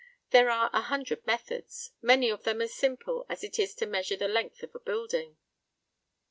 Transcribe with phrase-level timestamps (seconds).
[0.31, 4.15] There are a hundred methods, many of them as simple as it is to measure
[4.17, 5.37] the length of a building."